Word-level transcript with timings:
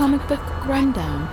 Welcome 0.00 0.18
to 0.18 0.26
the 0.28 0.36
Comic 0.36 0.56
Book 0.56 0.66
Rundown. 0.66 1.28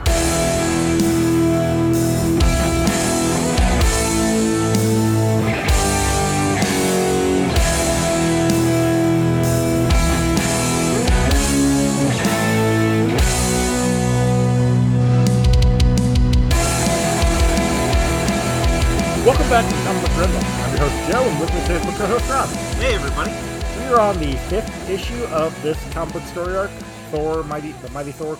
Welcome 19.23 19.49
back 19.49 19.63
to 19.69 19.75
Comic 19.85 20.03
Book 20.03 20.17
Rundown. 20.17 20.43
I'm 20.43 20.71
your 20.75 20.89
host 20.89 21.09
Joe, 21.09 21.23
and 21.23 21.39
with 21.39 21.53
me 21.53 21.61
today 21.61 21.75
is 21.75 21.85
my 21.85 21.93
co-host 21.93 22.29
Rob. 22.29 22.49
Hey 22.79 22.95
everybody! 22.95 23.31
We 23.79 23.93
are 23.93 24.01
on 24.01 24.19
the 24.19 24.35
fifth 24.49 24.89
issue 24.89 25.23
of 25.27 25.55
this 25.63 25.81
comic 25.93 26.15
book 26.15 26.23
story 26.23 26.57
arc, 26.57 26.71
Thor, 27.11 27.43
Mighty, 27.43 27.71
the 27.71 27.89
Mighty 27.91 28.11
Thor 28.11 28.37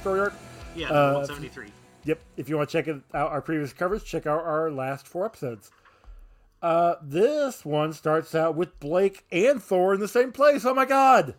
story 0.00 0.20
arc. 0.20 0.34
Yeah, 0.74 0.88
Uh, 0.90 1.12
173. 1.14 1.72
Yep. 2.04 2.20
If 2.36 2.48
you 2.48 2.56
want 2.56 2.70
to 2.70 2.72
check 2.72 2.88
it 2.88 3.00
out 3.12 3.32
our 3.32 3.42
previous 3.42 3.72
coverage, 3.72 4.04
check 4.04 4.26
out 4.26 4.44
our 4.44 4.70
last 4.70 5.06
four 5.06 5.26
episodes. 5.26 5.70
Uh, 6.62 6.96
this 7.02 7.64
one 7.64 7.92
starts 7.92 8.34
out 8.34 8.54
with 8.54 8.78
Blake 8.80 9.24
and 9.30 9.62
Thor 9.62 9.94
in 9.94 10.00
the 10.00 10.08
same 10.08 10.32
place. 10.32 10.64
Oh 10.64 10.74
my 10.74 10.84
god! 10.84 11.34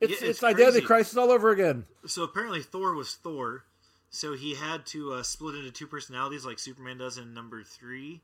It's 0.00 0.12
Yeah, 0.12 0.28
it's, 0.28 0.38
it's 0.38 0.44
identity 0.44 0.80
crisis 0.80 1.16
all 1.16 1.30
over 1.30 1.50
again. 1.50 1.84
So 2.06 2.22
apparently 2.22 2.62
Thor 2.62 2.94
was 2.94 3.14
Thor, 3.14 3.64
so 4.10 4.34
he 4.34 4.54
had 4.54 4.86
to 4.86 5.12
uh, 5.14 5.22
split 5.22 5.56
into 5.56 5.70
two 5.70 5.86
personalities 5.86 6.46
like 6.46 6.58
Superman 6.58 6.98
does 6.98 7.18
in 7.18 7.34
number 7.34 7.62
three, 7.62 8.22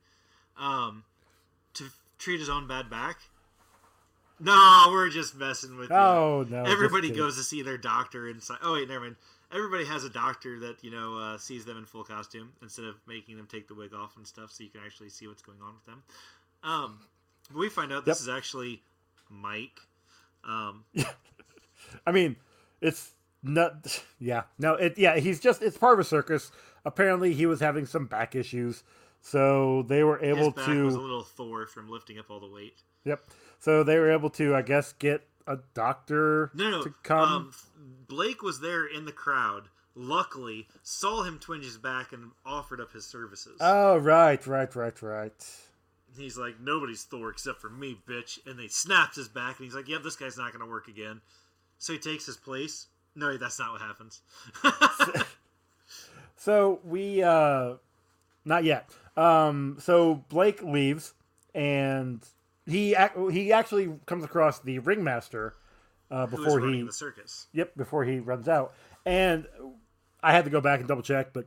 um, 0.58 1.04
to 1.74 1.84
treat 2.18 2.40
his 2.40 2.48
own 2.48 2.66
bad 2.66 2.88
back. 2.88 3.18
No, 4.40 4.86
we're 4.90 5.10
just 5.10 5.34
messing 5.36 5.76
with 5.76 5.90
you. 5.90 5.96
Oh 5.96 6.46
no! 6.48 6.64
Everybody 6.64 7.10
goes 7.10 7.36
to 7.36 7.42
see 7.42 7.62
their 7.62 7.76
doctor 7.78 8.28
inside. 8.28 8.58
Oh 8.62 8.72
wait, 8.74 8.88
never 8.88 9.00
mind. 9.00 9.16
Everybody 9.52 9.84
has 9.84 10.04
a 10.04 10.08
doctor 10.10 10.58
that 10.60 10.82
you 10.82 10.90
know 10.90 11.18
uh, 11.18 11.38
sees 11.38 11.64
them 11.64 11.76
in 11.76 11.84
full 11.84 12.04
costume 12.04 12.52
instead 12.62 12.84
of 12.86 12.94
making 13.06 13.36
them 13.36 13.46
take 13.50 13.68
the 13.68 13.74
wig 13.74 13.92
off 13.94 14.16
and 14.16 14.26
stuff, 14.26 14.50
so 14.52 14.64
you 14.64 14.70
can 14.70 14.80
actually 14.84 15.10
see 15.10 15.26
what's 15.26 15.42
going 15.42 15.58
on 15.60 15.74
with 15.74 15.84
them. 15.86 16.02
Um, 16.62 17.00
but 17.50 17.58
we 17.58 17.68
find 17.68 17.92
out 17.92 18.04
this 18.04 18.20
Yep. 18.20 18.22
is 18.22 18.28
actually 18.28 18.82
Mike. 19.28 19.80
Um, 20.44 20.84
I 22.06 22.12
mean, 22.12 22.36
it's 22.80 23.12
not. 23.42 24.02
Yeah, 24.22 24.42
no, 24.58 24.74
it. 24.74 24.98
Yeah, 24.98 25.16
he's 25.18 25.40
just. 25.40 25.62
It's 25.62 25.78
part 25.78 25.94
of 25.94 25.98
a 26.00 26.04
circus. 26.04 26.52
Apparently, 26.84 27.32
he 27.34 27.46
was 27.46 27.60
having 27.60 27.86
some 27.86 28.06
back 28.06 28.34
issues, 28.34 28.82
so 29.22 29.82
they 29.82 30.02
were 30.04 30.18
his 30.18 30.36
able 30.36 30.50
back 30.50 30.66
to. 30.66 30.84
was 30.84 30.94
a 30.94 31.00
little 31.00 31.22
Thor 31.22 31.66
from 31.66 31.88
lifting 31.88 32.18
up 32.18 32.30
all 32.30 32.40
the 32.40 32.46
weight. 32.48 32.78
Yep. 33.04 33.22
So 33.58 33.82
they 33.82 33.98
were 33.98 34.10
able 34.10 34.30
to, 34.30 34.54
I 34.54 34.62
guess, 34.62 34.92
get 34.94 35.26
a 35.46 35.58
doctor 35.74 36.50
No, 36.54 36.70
no. 36.70 36.82
to 36.82 36.94
come. 37.02 37.18
Um, 37.32 37.52
Blake 38.08 38.42
was 38.42 38.60
there 38.60 38.86
in 38.86 39.04
the 39.04 39.12
crowd. 39.12 39.64
Luckily, 39.94 40.68
saw 40.82 41.22
him 41.24 41.38
twinge 41.38 41.64
his 41.64 41.76
back 41.76 42.12
and 42.12 42.30
offered 42.46 42.80
up 42.80 42.92
his 42.92 43.04
services. 43.06 43.56
oh, 43.60 43.96
right, 43.98 44.46
right, 44.46 44.74
right, 44.76 45.02
right. 45.02 45.46
he's 46.16 46.38
like, 46.38 46.60
"Nobody's 46.60 47.02
Thor 47.02 47.28
except 47.30 47.60
for 47.60 47.68
me, 47.68 47.98
bitch." 48.08 48.38
And 48.46 48.58
they 48.58 48.68
snapped 48.68 49.16
his 49.16 49.28
back, 49.28 49.58
and 49.58 49.64
he's 49.64 49.74
like, 49.74 49.88
"Yep, 49.88 50.02
this 50.02 50.16
guy's 50.16 50.38
not 50.38 50.52
going 50.52 50.64
to 50.64 50.70
work 50.70 50.86
again." 50.88 51.20
So 51.78 51.92
he 51.92 51.98
takes 51.98 52.24
his 52.24 52.36
place. 52.36 52.86
No, 53.16 53.36
that's 53.36 53.58
not 53.58 53.72
what 53.72 53.80
happens. 53.80 54.22
So 56.36 56.80
we, 56.84 57.22
uh, 57.22 57.74
not 58.46 58.64
yet. 58.64 58.88
Um, 59.20 59.76
so 59.80 60.24
Blake 60.30 60.62
leaves, 60.62 61.12
and 61.54 62.24
he 62.64 62.94
ac- 62.94 63.32
he 63.32 63.52
actually 63.52 63.92
comes 64.06 64.24
across 64.24 64.60
the 64.60 64.78
ringmaster 64.78 65.54
uh, 66.10 66.26
before 66.26 66.60
he 66.60 66.82
the 66.82 66.92
circus? 66.92 67.46
Yep, 67.52 67.76
before 67.76 68.04
he 68.04 68.18
runs 68.18 68.48
out. 68.48 68.72
And 69.04 69.46
I 70.22 70.32
had 70.32 70.44
to 70.44 70.50
go 70.50 70.62
back 70.62 70.80
and 70.80 70.88
double 70.88 71.02
check, 71.02 71.34
but 71.34 71.46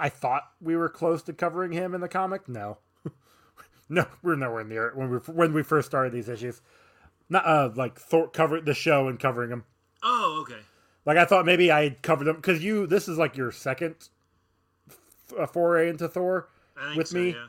I 0.00 0.08
thought 0.08 0.42
we 0.60 0.74
were 0.74 0.88
close 0.88 1.22
to 1.24 1.32
covering 1.32 1.70
him 1.70 1.94
in 1.94 2.00
the 2.00 2.08
comic. 2.08 2.48
No, 2.48 2.78
no, 3.88 4.06
we're 4.22 4.34
nowhere 4.34 4.64
near 4.64 4.88
it 4.88 4.96
when 4.96 5.10
we 5.10 5.18
when 5.18 5.52
we 5.52 5.62
first 5.62 5.86
started 5.86 6.12
these 6.12 6.28
issues. 6.28 6.60
Not 7.28 7.46
uh, 7.46 7.70
like 7.76 8.00
Thor 8.00 8.28
cover 8.28 8.60
the 8.60 8.74
show 8.74 9.06
and 9.06 9.18
covering 9.20 9.50
him. 9.50 9.64
Oh, 10.02 10.40
okay. 10.42 10.60
Like 11.04 11.18
I 11.18 11.24
thought 11.24 11.46
maybe 11.46 11.70
I 11.70 11.90
covered 12.02 12.26
him 12.26 12.36
because 12.36 12.64
you. 12.64 12.88
This 12.88 13.06
is 13.06 13.16
like 13.16 13.36
your 13.36 13.52
second 13.52 14.08
f- 14.90 15.38
uh, 15.38 15.46
foray 15.46 15.88
into 15.88 16.08
Thor 16.08 16.48
with 16.96 17.08
so, 17.08 17.18
me. 17.18 17.30
Yeah. 17.30 17.46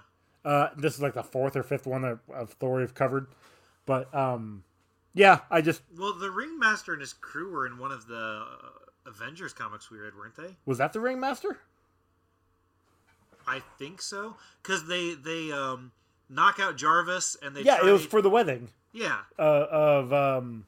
Uh, 0.49 0.69
this 0.77 0.95
is 0.95 1.01
like 1.01 1.13
the 1.13 1.23
fourth 1.23 1.55
or 1.55 1.63
fifth 1.63 1.85
one 1.85 2.05
of, 2.05 2.19
of 2.33 2.51
Thor 2.51 2.79
we've 2.79 2.93
covered. 2.93 3.27
But 3.85 4.13
um, 4.15 4.63
yeah, 5.13 5.39
I 5.51 5.61
just 5.61 5.81
Well, 5.97 6.13
the 6.13 6.31
ringmaster 6.31 6.93
and 6.93 7.01
his 7.01 7.13
crew 7.13 7.51
were 7.51 7.65
in 7.65 7.77
one 7.77 7.91
of 7.91 8.07
the 8.07 8.45
uh, 8.45 9.09
Avengers 9.09 9.53
comics 9.53 9.89
we 9.91 9.97
read, 9.97 10.13
weren't 10.17 10.35
they? 10.35 10.55
was 10.65 10.77
that 10.77 10.93
the 10.93 10.99
ringmaster. 10.99 11.57
I 13.47 13.61
think 13.79 14.01
so, 14.01 14.35
because 14.61 14.87
they 14.87 15.13
they 15.13 15.51
um 15.51 15.91
knock 16.29 16.59
out 16.59 16.75
Jarvis 16.75 17.37
and 17.41 17.55
they 17.55 17.61
Yeah, 17.61 17.77
try, 17.77 17.89
it 17.89 17.91
was 17.93 18.05
for 18.05 18.21
the 18.21 18.29
wedding. 18.29 18.69
yeah 18.91 19.19
uh, 19.39 19.65
of 19.71 20.11
um 20.13 20.65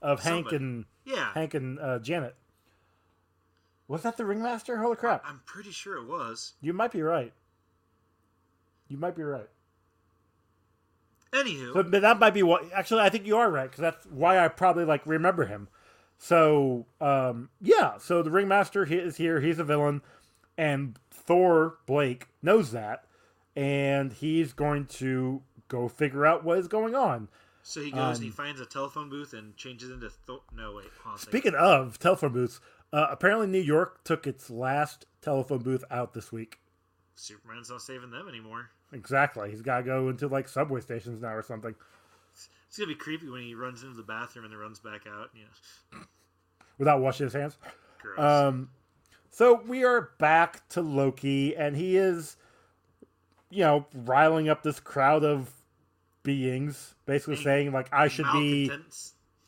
of 0.00 0.22
Hank 0.22 0.46
Somebody. 0.48 0.56
and 0.56 0.84
yeah. 1.04 1.32
Hank 1.34 1.54
and 1.54 1.78
uh, 1.78 1.98
Janet. 1.98 2.34
Was 3.88 4.02
that 4.02 4.16
the 4.16 4.24
ringmaster? 4.24 4.78
Holy 4.78 4.96
crap! 4.96 5.22
I'm 5.26 5.40
pretty 5.44 5.72
sure 5.72 5.96
it 5.98 6.06
was. 6.06 6.54
You 6.62 6.72
might 6.72 6.92
be 6.92 7.02
right. 7.02 7.32
You 8.90 8.98
might 8.98 9.16
be 9.16 9.22
right. 9.22 9.48
Anywho, 11.32 11.72
So 11.74 11.82
but 11.84 12.02
that 12.02 12.18
might 12.18 12.34
be 12.34 12.42
what. 12.42 12.64
Actually, 12.74 13.02
I 13.02 13.08
think 13.08 13.24
you 13.24 13.36
are 13.36 13.50
right 13.50 13.70
because 13.70 13.80
that's 13.80 14.04
why 14.06 14.44
I 14.44 14.48
probably 14.48 14.84
like 14.84 15.06
remember 15.06 15.46
him. 15.46 15.68
So 16.18 16.86
um, 17.00 17.50
yeah, 17.60 17.98
so 17.98 18.22
the 18.22 18.30
ringmaster 18.30 18.84
he 18.84 18.96
is 18.96 19.16
here. 19.16 19.40
He's 19.40 19.60
a 19.60 19.64
villain, 19.64 20.02
and 20.58 20.98
Thor 21.10 21.78
Blake 21.86 22.26
knows 22.42 22.72
that, 22.72 23.04
and 23.54 24.12
he's 24.12 24.52
going 24.52 24.86
to 24.86 25.42
go 25.68 25.86
figure 25.88 26.26
out 26.26 26.42
what 26.44 26.58
is 26.58 26.66
going 26.66 26.96
on. 26.96 27.28
So 27.62 27.80
he 27.80 27.92
goes 27.92 28.16
and 28.16 28.24
he 28.24 28.30
Um, 28.30 28.34
finds 28.34 28.60
a 28.60 28.66
telephone 28.66 29.08
booth 29.08 29.32
and 29.32 29.56
changes 29.56 29.90
into 29.90 30.10
Thor. 30.10 30.40
No, 30.52 30.72
wait. 30.74 30.86
hold 31.04 31.12
on 31.12 31.14
a. 31.14 31.18
Speaking 31.20 31.54
of 31.54 32.00
telephone 32.00 32.32
booths, 32.32 32.60
uh, 32.92 33.06
apparently 33.08 33.46
New 33.46 33.60
York 33.60 34.02
took 34.02 34.26
its 34.26 34.50
last 34.50 35.06
telephone 35.22 35.62
booth 35.62 35.84
out 35.92 36.12
this 36.12 36.32
week. 36.32 36.58
Superman's 37.14 37.70
not 37.70 37.82
saving 37.82 38.10
them 38.10 38.28
anymore. 38.28 38.70
Exactly. 38.92 39.50
He's 39.50 39.62
got 39.62 39.78
to 39.78 39.82
go 39.84 40.08
into 40.08 40.28
like 40.28 40.48
subway 40.48 40.80
stations 40.80 41.20
now 41.20 41.34
or 41.34 41.42
something 41.42 41.74
It's 42.68 42.78
gonna 42.78 42.88
be 42.88 42.94
creepy 42.94 43.28
when 43.28 43.42
he 43.42 43.54
runs 43.54 43.82
into 43.82 43.96
the 43.96 44.02
bathroom 44.02 44.44
and 44.44 44.52
then 44.52 44.60
runs 44.60 44.80
back 44.80 45.02
out. 45.06 45.30
Yeah, 45.34 46.00
without 46.78 47.00
washing 47.00 47.26
his 47.26 47.34
hands. 47.34 47.56
gross. 48.00 48.18
Um, 48.18 48.70
so 49.30 49.62
we 49.66 49.84
are 49.84 50.10
back 50.18 50.68
to 50.70 50.82
Loki, 50.82 51.56
and 51.56 51.76
he 51.76 51.96
is, 51.96 52.36
you 53.48 53.62
know, 53.62 53.86
riling 53.94 54.48
up 54.48 54.62
this 54.62 54.80
crowd 54.80 55.24
of 55.24 55.50
beings, 56.22 56.94
basically 57.06 57.34
Being 57.36 57.44
saying 57.44 57.72
like 57.72 57.88
I 57.92 58.08
should 58.08 58.26
be. 58.32 58.70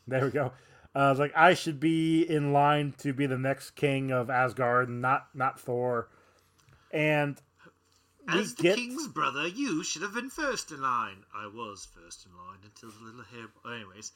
There 0.07 0.25
we 0.25 0.31
go. 0.31 0.51
Uh, 0.95 1.15
like 1.17 1.33
I 1.35 1.53
should 1.53 1.79
be 1.79 2.21
in 2.21 2.53
line 2.53 2.93
to 2.99 3.13
be 3.13 3.25
the 3.25 3.37
next 3.37 3.71
king 3.71 4.11
of 4.11 4.29
Asgard, 4.29 4.89
not 4.89 5.27
not 5.33 5.59
Thor. 5.59 6.09
And 6.91 7.41
As 8.27 8.53
the 8.55 8.63
get 8.63 8.75
king's 8.75 9.07
brother, 9.07 9.47
you 9.47 9.83
should 9.83 10.01
have 10.01 10.13
been 10.13 10.29
first 10.29 10.71
in 10.71 10.81
line. 10.81 11.23
I 11.35 11.47
was 11.47 11.87
first 11.93 12.25
in 12.25 12.31
line 12.37 12.59
until 12.63 12.89
the 12.89 13.05
little 13.05 13.23
hair. 13.23 13.75
Anyways, 13.75 14.11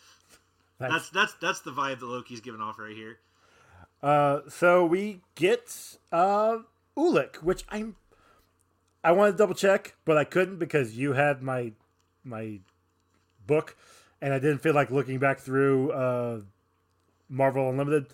that's 0.80 1.10
that's 1.10 1.34
that's 1.42 1.62
the 1.62 1.72
vibe 1.72 2.00
that 2.00 2.06
Loki's 2.06 2.40
giving 2.40 2.62
off 2.62 2.80
right 2.80 2.96
here. 2.96 3.20
Uh, 4.02 4.42
so 4.50 4.86
we 4.86 5.22
get 5.36 5.98
uh 6.12 6.60
Ulik, 6.96 7.38
which 7.38 7.66
I'm 7.70 7.96
I 9.04 9.12
wanted 9.12 9.34
to 9.34 9.38
double 9.38 9.56
check, 9.56 9.96
but 10.06 10.18
I 10.18 10.24
couldn't 10.24 10.58
because 10.58 10.98
you 10.98 11.14
had 11.14 11.42
my 11.42 11.74
my 12.24 12.60
book, 13.46 13.76
and 14.22 14.34
I 14.34 14.40
didn't 14.40 14.60
feel 14.60 14.74
like 14.74 14.92
looking 14.92 15.20
back 15.20 15.40
through 15.40 15.92
uh 15.92 16.42
Marvel 17.30 17.70
Unlimited. 17.70 18.08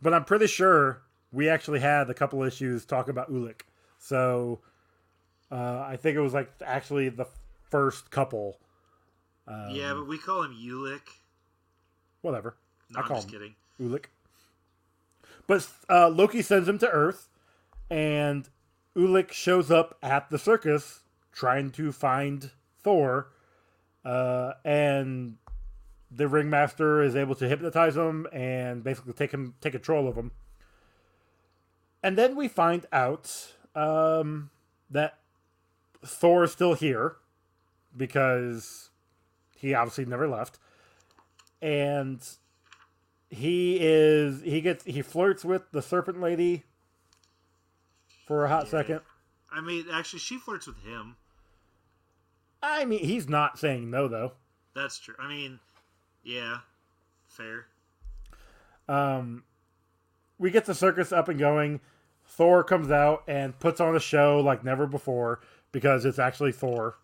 But 0.00 0.12
I'm 0.12 0.24
pretty 0.24 0.48
sure 0.48 1.02
we 1.32 1.48
actually 1.48 1.80
had 1.80 2.10
a 2.10 2.14
couple 2.14 2.42
issues 2.42 2.84
talking 2.84 3.10
about 3.10 3.30
Ulik. 3.30 3.62
So 3.98 4.60
uh, 5.52 5.84
I 5.86 5.96
think 5.96 6.16
it 6.16 6.20
was 6.20 6.32
like 6.32 6.50
actually 6.64 7.10
the 7.10 7.26
first 7.70 8.10
couple. 8.10 8.58
Um, 9.46 9.70
yeah, 9.70 9.92
but 9.92 10.08
we 10.08 10.16
call 10.16 10.42
him 10.42 10.54
Ulik. 10.54 11.02
whatever. 12.22 12.56
No, 12.90 13.00
I 13.00 13.02
I'm 13.02 13.08
just 13.08 13.26
him 13.26 13.32
kidding. 13.32 13.54
Ulik. 13.80 14.06
But 15.46 15.68
uh, 15.90 16.08
Loki 16.08 16.40
sends 16.40 16.68
him 16.68 16.78
to 16.78 16.88
Earth, 16.88 17.28
and 17.90 18.48
Ulik 18.96 19.32
shows 19.32 19.70
up 19.70 19.98
at 20.02 20.30
the 20.30 20.38
circus 20.38 21.00
trying 21.32 21.70
to 21.72 21.92
find 21.92 22.50
Thor, 22.82 23.28
uh, 24.04 24.52
and 24.64 25.36
the 26.10 26.28
ringmaster 26.28 27.02
is 27.02 27.16
able 27.16 27.34
to 27.34 27.48
hypnotize 27.48 27.96
him 27.96 28.26
and 28.32 28.84
basically 28.84 29.12
take 29.12 29.32
him 29.32 29.54
take 29.60 29.72
control 29.72 30.08
of 30.08 30.16
him. 30.16 30.30
And 32.02 32.16
then 32.16 32.36
we 32.36 32.48
find 32.48 32.86
out 32.92 33.54
um, 33.74 34.50
that 34.90 35.18
Thor 36.04 36.44
is 36.44 36.52
still 36.52 36.74
here 36.74 37.16
because 37.96 38.90
he 39.56 39.74
obviously 39.74 40.04
never 40.04 40.28
left, 40.28 40.58
and 41.60 42.20
he 43.30 43.78
is 43.80 44.42
he 44.42 44.60
gets 44.60 44.84
he 44.84 45.02
flirts 45.02 45.44
with 45.44 45.62
the 45.72 45.82
serpent 45.82 46.20
lady 46.20 46.64
for 48.26 48.44
a 48.44 48.48
hot 48.48 48.68
second. 48.68 49.00
I 49.50 49.60
mean, 49.60 49.86
actually, 49.92 50.20
she 50.20 50.38
flirts 50.38 50.66
with 50.66 50.82
him. 50.82 51.16
I 52.62 52.84
mean, 52.84 53.04
he's 53.04 53.28
not 53.28 53.58
saying 53.58 53.90
no 53.90 54.08
though. 54.08 54.32
That's 54.74 54.98
true. 54.98 55.14
I 55.18 55.28
mean, 55.28 55.60
yeah, 56.22 56.58
fair. 57.28 57.66
Um, 58.88 59.44
we 60.38 60.50
get 60.50 60.64
the 60.64 60.74
circus 60.74 61.12
up 61.12 61.28
and 61.28 61.38
going. 61.38 61.80
Thor 62.24 62.64
comes 62.64 62.90
out 62.90 63.24
and 63.28 63.58
puts 63.58 63.80
on 63.80 63.94
a 63.94 64.00
show 64.00 64.40
like 64.40 64.64
never 64.64 64.86
before 64.86 65.40
because 65.72 66.04
it's 66.04 66.18
actually 66.18 66.52
Thor 66.52 66.96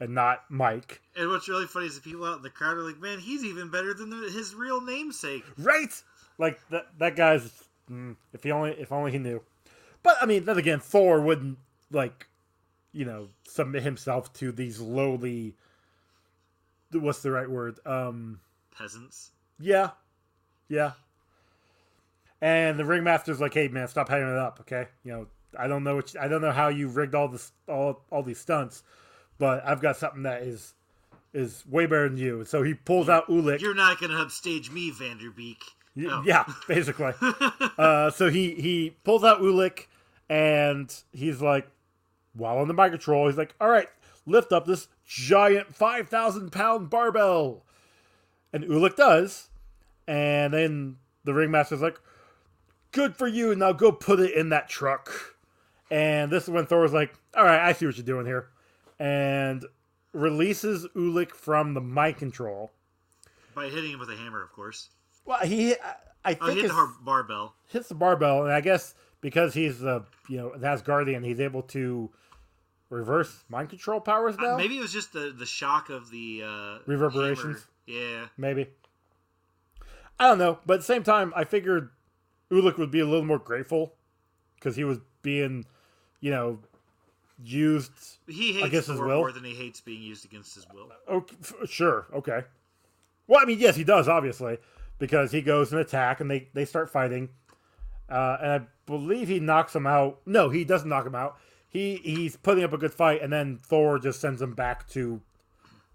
and 0.00 0.14
not 0.14 0.44
Mike. 0.48 1.00
And 1.16 1.28
what's 1.28 1.48
really 1.48 1.66
funny 1.66 1.86
is 1.86 1.94
the 1.94 2.00
people 2.00 2.24
out 2.24 2.36
in 2.38 2.42
the 2.42 2.50
crowd 2.50 2.76
are 2.76 2.82
like, 2.82 3.00
"Man, 3.00 3.18
he's 3.18 3.44
even 3.44 3.70
better 3.70 3.94
than 3.94 4.10
the, 4.10 4.30
his 4.30 4.54
real 4.54 4.80
namesake." 4.80 5.44
Right? 5.58 5.92
Like 6.38 6.60
that 6.70 6.86
that 6.98 7.16
guy's 7.16 7.50
mm, 7.90 8.16
if 8.32 8.42
he 8.42 8.50
only 8.50 8.72
if 8.72 8.92
only 8.92 9.12
he 9.12 9.18
knew. 9.18 9.42
But 10.02 10.16
I 10.20 10.26
mean, 10.26 10.44
then 10.44 10.58
again, 10.58 10.80
Thor 10.80 11.20
wouldn't 11.20 11.58
like 11.90 12.28
you 12.92 13.04
know 13.04 13.28
submit 13.44 13.82
himself 13.82 14.32
to 14.34 14.52
these 14.52 14.80
lowly 14.80 15.54
what's 16.92 17.22
the 17.22 17.30
right 17.30 17.48
word? 17.50 17.78
Um 17.84 18.40
Peasants. 18.76 19.32
yeah. 19.58 19.90
Yeah. 20.68 20.92
And 22.40 22.78
the 22.78 22.84
ringmaster's 22.84 23.40
like, 23.40 23.54
"Hey 23.54 23.66
man, 23.66 23.88
stop 23.88 24.08
hanging 24.08 24.28
it 24.28 24.38
up, 24.38 24.60
okay? 24.60 24.86
You 25.02 25.12
know, 25.12 25.26
I 25.56 25.66
don't 25.68 25.84
know 25.84 25.96
you, 25.96 26.02
I 26.20 26.28
don't 26.28 26.42
know 26.42 26.52
how 26.52 26.68
you 26.68 26.88
rigged 26.88 27.14
all 27.14 27.28
this 27.28 27.52
all 27.68 28.02
all 28.10 28.22
these 28.22 28.40
stunts, 28.40 28.82
but 29.38 29.64
I've 29.64 29.80
got 29.80 29.96
something 29.96 30.22
that 30.24 30.42
is 30.42 30.74
is 31.32 31.64
way 31.68 31.86
better 31.86 32.08
than 32.08 32.18
you." 32.18 32.44
So 32.44 32.62
he 32.62 32.74
pulls 32.74 33.08
out 33.08 33.28
Ulik. 33.28 33.60
You're 33.60 33.74
not 33.74 34.00
gonna 34.00 34.20
upstage 34.20 34.70
me, 34.70 34.90
Vanderbeek. 34.90 35.58
Y- 35.96 36.06
Oh. 36.08 36.22
Yeah, 36.24 36.44
basically. 36.68 37.12
uh, 37.78 38.10
so 38.10 38.30
he 38.30 38.54
he 38.54 38.96
pulls 39.04 39.24
out 39.24 39.40
Ulik, 39.40 39.86
and 40.28 40.94
he's 41.12 41.40
like, 41.40 41.68
while 42.34 42.58
on 42.58 42.68
the 42.68 42.74
mic 42.74 42.90
control, 42.92 43.26
he's 43.26 43.36
like, 43.38 43.54
"All 43.60 43.68
right, 43.68 43.88
lift 44.26 44.52
up 44.52 44.64
this 44.66 44.88
giant 45.06 45.74
five 45.74 46.08
thousand 46.08 46.52
pound 46.52 46.88
barbell," 46.90 47.64
and 48.52 48.64
Ulik 48.64 48.96
does, 48.96 49.48
and 50.06 50.52
then 50.52 50.96
the 51.24 51.34
ringmaster's 51.34 51.80
like, 51.82 51.98
"Good 52.92 53.16
for 53.16 53.26
you. 53.26 53.54
Now 53.56 53.72
go 53.72 53.90
put 53.90 54.20
it 54.20 54.32
in 54.32 54.50
that 54.50 54.68
truck." 54.68 55.34
And 55.90 56.30
this 56.30 56.44
is 56.44 56.50
when 56.50 56.66
Thor's 56.66 56.92
like, 56.92 57.14
"All 57.36 57.44
right, 57.44 57.60
I 57.60 57.72
see 57.72 57.86
what 57.86 57.96
you're 57.96 58.04
doing 58.04 58.26
here," 58.26 58.48
and 58.98 59.64
releases 60.12 60.86
Ulik 60.96 61.32
from 61.32 61.74
the 61.74 61.80
mind 61.80 62.16
control. 62.18 62.72
By 63.54 63.68
hitting 63.70 63.92
him 63.92 63.98
with 64.00 64.10
a 64.10 64.16
hammer, 64.16 64.42
of 64.42 64.52
course. 64.52 64.90
Well, 65.24 65.38
he, 65.40 65.72
I, 65.74 65.94
I 66.24 66.34
think 66.34 66.42
Oh, 66.42 66.46
he 66.54 66.60
hit 66.62 66.68
the 66.68 66.92
barbell. 67.02 67.54
hits 67.68 67.88
the 67.88 67.94
barbell, 67.94 68.44
and 68.44 68.52
I 68.52 68.60
guess 68.60 68.94
because 69.20 69.54
he's 69.54 69.80
the 69.80 70.04
you 70.28 70.36
know 70.36 70.52
an 70.52 70.60
Asgardian, 70.60 71.24
he's 71.24 71.40
able 71.40 71.62
to 71.62 72.10
reverse 72.90 73.44
mind 73.48 73.68
control 73.70 74.00
powers 74.00 74.36
Uh, 74.38 74.42
now. 74.42 74.56
maybe 74.56 74.76
it 74.78 74.80
was 74.80 74.92
just 74.92 75.12
the 75.12 75.34
the 75.36 75.46
shock 75.46 75.88
of 75.90 76.10
the 76.10 76.42
uh, 76.44 76.78
Reverberations? 76.86 77.66
hammer. 77.86 78.00
Yeah. 78.00 78.26
Maybe. 78.36 78.68
I 80.20 80.26
don't 80.28 80.38
know, 80.38 80.58
but 80.66 80.74
at 80.74 80.80
the 80.80 80.84
same 80.86 81.02
time, 81.04 81.32
I 81.36 81.44
figured 81.44 81.90
Ulik 82.50 82.76
would 82.76 82.90
be 82.90 83.00
a 83.00 83.06
little 83.06 83.24
more 83.24 83.38
grateful 83.38 83.94
because 84.56 84.74
he 84.76 84.82
was 84.84 84.98
being, 85.22 85.64
you 86.20 86.30
know, 86.30 86.58
used. 87.42 87.92
He 88.26 88.52
hates 88.54 88.66
Against 88.66 88.88
his 88.88 89.00
will? 89.00 89.16
more 89.18 89.32
than 89.32 89.44
he 89.44 89.54
hates 89.54 89.80
being 89.80 90.02
used 90.02 90.24
against 90.24 90.54
his 90.54 90.66
will. 90.72 90.90
Okay, 91.08 91.36
sure, 91.66 92.06
okay. 92.12 92.42
Well, 93.26 93.40
I 93.40 93.44
mean, 93.44 93.58
yes, 93.58 93.76
he 93.76 93.84
does 93.84 94.08
obviously 94.08 94.58
because 94.98 95.32
he 95.32 95.42
goes 95.42 95.72
and 95.72 95.80
attack, 95.80 96.20
and 96.20 96.30
they 96.30 96.48
they 96.54 96.64
start 96.64 96.90
fighting, 96.90 97.28
uh, 98.08 98.36
and 98.40 98.50
I 98.52 98.60
believe 98.86 99.28
he 99.28 99.40
knocks 99.40 99.74
him 99.76 99.86
out. 99.86 100.20
No, 100.26 100.48
he 100.48 100.64
doesn't 100.64 100.88
knock 100.88 101.06
him 101.06 101.14
out. 101.14 101.36
He 101.68 101.96
he's 101.96 102.36
putting 102.36 102.64
up 102.64 102.72
a 102.72 102.78
good 102.78 102.94
fight, 102.94 103.22
and 103.22 103.32
then 103.32 103.58
Thor 103.62 103.98
just 103.98 104.20
sends 104.20 104.40
him 104.40 104.54
back 104.54 104.88
to 104.90 105.20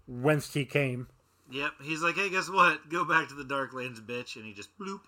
whence 0.06 0.54
he 0.54 0.64
came. 0.64 1.08
Yep. 1.50 1.72
He's 1.82 2.02
like, 2.02 2.14
hey, 2.14 2.30
guess 2.30 2.48
what? 2.48 2.88
Go 2.88 3.04
back 3.04 3.28
to 3.28 3.34
the 3.34 3.44
Darklands, 3.44 4.00
bitch. 4.00 4.36
And 4.36 4.44
he 4.44 4.52
just 4.52 4.70
bloop. 4.78 5.00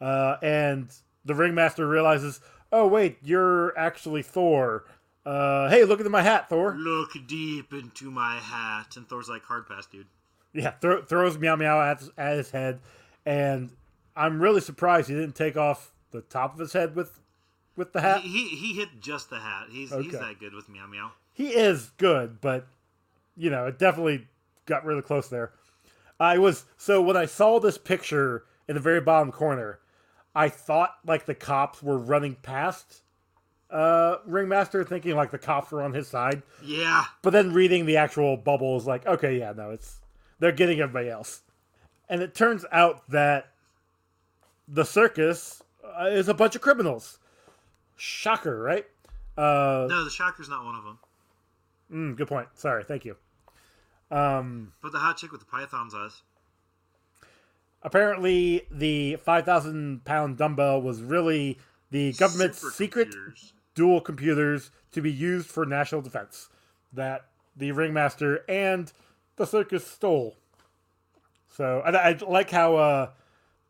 Uh, 0.00 0.36
and 0.42 0.90
the 1.24 1.34
ringmaster 1.34 1.86
realizes, 1.88 2.40
oh 2.74 2.86
wait, 2.86 3.18
you're 3.22 3.76
actually 3.78 4.22
Thor. 4.22 4.84
Uh, 5.24 5.70
hey, 5.70 5.84
look 5.84 6.00
at 6.00 6.10
my 6.10 6.20
hat, 6.20 6.50
Thor. 6.50 6.74
Look 6.76 7.12
deep 7.26 7.72
into 7.72 8.10
my 8.10 8.38
hat. 8.38 8.96
And 8.96 9.08
Thor's 9.08 9.28
like, 9.28 9.42
hard 9.44 9.66
pass, 9.66 9.86
dude. 9.86 10.06
Yeah, 10.52 10.72
thro- 10.72 11.02
throws 11.02 11.38
meow 11.38 11.56
meow 11.56 11.80
at, 11.80 12.02
at 12.18 12.36
his 12.36 12.50
head, 12.50 12.80
and 13.24 13.70
I'm 14.14 14.40
really 14.40 14.60
surprised 14.60 15.08
he 15.08 15.14
didn't 15.14 15.34
take 15.34 15.56
off 15.56 15.92
the 16.10 16.20
top 16.20 16.52
of 16.52 16.60
his 16.60 16.72
head 16.72 16.94
with 16.94 17.18
with 17.76 17.92
the 17.92 18.00
hat. 18.00 18.20
He, 18.20 18.28
he 18.28 18.56
he 18.56 18.74
hit 18.74 19.00
just 19.00 19.30
the 19.30 19.40
hat. 19.40 19.68
He's 19.70 19.92
he's 19.92 20.12
that 20.12 20.38
good 20.38 20.54
with 20.54 20.68
meow 20.68 20.86
meow. 20.86 21.12
He 21.32 21.48
is 21.48 21.90
good, 21.96 22.40
but 22.40 22.66
you 23.36 23.50
know, 23.50 23.66
it 23.66 23.78
definitely 23.78 24.28
got 24.66 24.84
really 24.84 25.02
close 25.02 25.28
there. 25.28 25.52
I 26.20 26.38
was 26.38 26.66
so 26.76 27.02
when 27.02 27.16
I 27.16 27.26
saw 27.26 27.58
this 27.58 27.76
picture 27.76 28.44
in 28.68 28.74
the 28.74 28.80
very 28.80 29.00
bottom 29.00 29.32
corner, 29.32 29.80
I 30.34 30.48
thought 30.48 30.94
like 31.06 31.26
the 31.26 31.34
cops 31.34 31.82
were 31.82 31.98
running 31.98 32.34
past 32.36 33.02
uh 33.70 34.16
Ringmaster 34.26 34.84
thinking 34.84 35.16
like 35.16 35.30
the 35.30 35.38
cops 35.38 35.70
were 35.72 35.82
on 35.82 35.92
his 35.94 36.06
side. 36.08 36.42
Yeah. 36.62 37.04
But 37.22 37.30
then 37.30 37.52
reading 37.52 37.86
the 37.86 37.96
actual 37.96 38.36
bubble 38.36 38.76
is 38.76 38.86
like, 38.86 39.06
okay, 39.06 39.38
yeah, 39.38 39.52
no, 39.56 39.70
it's 39.70 39.96
they're 40.38 40.52
getting 40.52 40.80
everybody 40.80 41.08
else. 41.08 41.42
And 42.08 42.20
it 42.22 42.34
turns 42.34 42.64
out 42.70 43.08
that 43.10 43.48
the 44.68 44.84
circus 44.84 45.62
uh, 45.98 46.06
is 46.06 46.28
a 46.28 46.34
bunch 46.34 46.54
of 46.54 46.60
criminals. 46.60 47.18
Shocker, 47.96 48.60
right? 48.60 48.86
Uh, 49.38 49.86
No, 49.88 50.04
the 50.04 50.10
Shocker's 50.10 50.48
not 50.48 50.64
one 50.64 50.74
of 50.74 50.84
them. 50.84 50.98
mm, 51.92 52.16
good 52.16 52.28
point. 52.28 52.48
Sorry, 52.54 52.84
thank 52.84 53.04
you. 53.04 53.16
Um, 54.10 54.72
But 54.82 54.92
the 54.92 54.98
hot 54.98 55.16
chick 55.16 55.32
with 55.32 55.40
the 55.40 55.46
python's 55.46 55.94
eyes. 55.94 56.22
Apparently, 57.84 58.66
the 58.70 59.16
five 59.16 59.44
thousand 59.44 60.04
pound 60.04 60.38
dumbbell 60.38 60.82
was 60.82 61.02
really 61.02 61.58
the 61.90 62.12
government's 62.14 62.74
secret 62.74 63.14
dual 63.74 64.00
computers 64.00 64.70
to 64.92 65.00
be 65.00 65.12
used 65.12 65.48
for 65.48 65.66
national 65.66 66.00
defense 66.00 66.48
that 66.92 67.26
the 67.56 67.72
ringmaster 67.72 68.44
and 68.48 68.92
the 69.36 69.46
circus 69.46 69.86
stole. 69.86 70.36
So 71.48 71.82
I, 71.84 72.10
I 72.10 72.18
like 72.26 72.50
how 72.50 72.76
uh, 72.76 73.10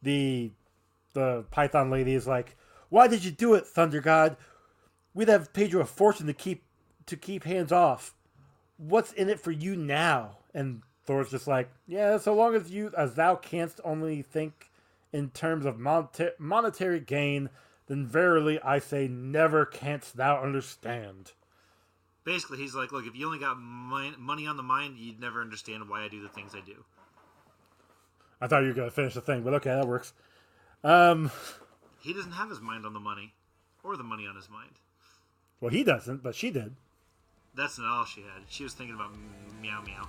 the 0.03 0.53
the 1.13 1.45
Python 1.51 1.91
lady 1.91 2.15
is 2.15 2.27
like, 2.27 2.57
"Why 2.89 3.09
did 3.09 3.25
you 3.25 3.31
do 3.31 3.55
it, 3.55 3.67
Thunder 3.67 4.01
God? 4.01 4.37
We'd 5.13 5.29
have 5.29 5.53
paid 5.53 5.73
you 5.73 5.81
a 5.81 5.85
fortune 5.85 6.27
to 6.27 6.33
keep 6.33 6.65
to 7.07 7.17
keep 7.17 7.45
hands 7.45 7.73
off. 7.73 8.15
What's 8.77 9.13
in 9.13 9.29
it 9.29 9.41
for 9.41 9.51
you 9.51 9.77
now?" 9.77 10.39
And 10.55 10.83
Thor's 11.05 11.31
just 11.31 11.47
like, 11.47 11.69
"Yeah, 11.87 12.17
so 12.19 12.35
long 12.35 12.55
as 12.55 12.71
you 12.71 12.91
as 12.97 13.15
thou 13.15 13.37
canst 13.37 13.81
only 13.85 14.23
think 14.23 14.71
in 15.13 15.31
terms 15.31 15.67
of 15.67 15.79
moneta- 15.79 16.35
monetary 16.39 17.01
gain." 17.01 17.51
Then 17.87 18.07
verily 18.07 18.59
I 18.63 18.79
say, 18.79 19.09
never 19.09 19.67
canst 19.67 20.17
thou 20.17 20.43
understand. 20.43 21.33
Basically, 22.25 22.57
he's 22.57 22.75
like, 22.75 22.93
look, 22.93 23.05
if 23.07 23.15
you 23.15 23.27
only 23.27 23.39
got 23.39 23.57
mi- 23.61 24.15
money 24.19 24.47
on 24.47 24.57
the 24.57 24.63
mind, 24.63 24.97
you'd 24.97 25.21
never 25.21 25.43
understand 25.43 25.87
why 25.91 26.03
I 26.03 26.09
do 26.09 26.23
the 26.23 26.31
things 26.31 26.55
I 26.55 26.61
do. 26.61 26.83
I 28.41 28.47
thought 28.47 28.63
you 28.63 28.69
were 28.69 28.73
gonna 28.75 28.91
finish 28.91 29.13
the 29.13 29.21
thing, 29.21 29.43
but 29.43 29.53
okay, 29.55 29.69
that 29.69 29.87
works. 29.87 30.15
Um, 30.83 31.31
He 32.01 32.15
doesn't 32.15 32.33
have 32.33 32.49
his 32.49 32.63
mind 32.63 32.87
on 32.87 32.95
the 32.95 33.01
money, 33.01 33.35
or 33.83 33.99
the 33.99 34.03
money 34.03 34.27
on 34.27 34.35
his 34.35 34.49
mind. 34.49 34.79
well, 35.61 35.71
he 35.71 35.85
doesn't, 35.85 36.23
but 36.23 36.35
she 36.35 36.51
did. 36.51 36.77
That's 37.55 37.79
not 37.79 37.91
all 37.91 38.05
she 38.07 38.23
had. 38.23 38.45
She 38.49 38.63
was 38.65 38.73
thinking 38.73 38.95
about 38.95 39.13
meow 39.61 39.83
meow, 39.83 40.09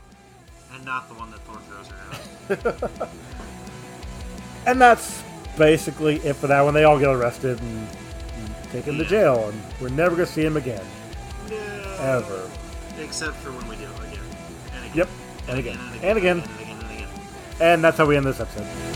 and 0.73 0.85
not 0.85 1.07
the 1.07 1.15
one 1.15 1.31
that 1.31 1.39
Thor 1.41 1.57
throws 1.69 1.87
her 1.87 3.01
out. 3.01 3.09
And 4.67 4.81
that's 4.81 5.21
basically 5.59 6.15
it 6.17 6.33
for 6.35 6.47
that 6.47 6.61
one. 6.61 6.73
They 6.73 6.85
all 6.85 6.97
get 6.97 7.09
arrested 7.09 7.59
and, 7.61 7.87
and 8.39 8.55
taken 8.71 8.97
to 8.97 9.05
jail, 9.05 9.49
and 9.49 9.61
we're 9.79 9.89
never 9.89 10.15
gonna 10.15 10.25
see 10.25 10.43
him 10.43 10.57
again, 10.57 10.83
no. 11.47 11.55
ever. 11.99 12.49
Except 12.99 13.35
for 13.35 13.51
when 13.51 13.67
we 13.67 13.75
do 13.75 13.83
again. 13.83 14.19
And 14.73 14.85
again. 14.85 14.95
Yep, 14.95 15.09
And 15.41 15.49
and 15.49 15.59
again, 15.59 15.77
and 15.77 16.03
and 16.03 16.17
again, 16.17 16.37
and 16.39 16.59
again 16.61 16.77
and 16.81 16.91
again. 16.91 17.09
and 17.61 17.83
that's 17.83 17.97
how 17.97 18.07
we 18.07 18.17
end 18.17 18.25
this 18.25 18.39
episode. 18.39 18.94